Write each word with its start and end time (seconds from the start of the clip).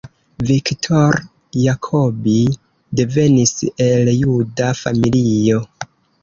Viktor 0.51 1.17
Jacobi 1.63 2.33
devenis 3.01 3.53
el 3.89 4.11
juda 4.23 4.71
familio. 4.81 5.63